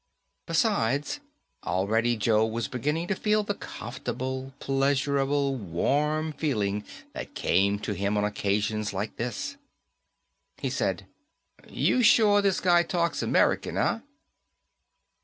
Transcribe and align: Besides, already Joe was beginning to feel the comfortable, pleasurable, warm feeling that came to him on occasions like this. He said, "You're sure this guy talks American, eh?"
Besides, 0.47 1.19
already 1.63 2.17
Joe 2.17 2.43
was 2.43 2.67
beginning 2.67 3.05
to 3.09 3.13
feel 3.15 3.43
the 3.43 3.53
comfortable, 3.53 4.51
pleasurable, 4.59 5.53
warm 5.55 6.33
feeling 6.33 6.83
that 7.13 7.35
came 7.35 7.77
to 7.81 7.93
him 7.93 8.17
on 8.17 8.25
occasions 8.25 8.93
like 8.93 9.17
this. 9.17 9.57
He 10.57 10.71
said, 10.71 11.05
"You're 11.69 12.01
sure 12.01 12.41
this 12.41 12.59
guy 12.59 12.81
talks 12.81 13.21
American, 13.21 13.77
eh?" 13.77 13.99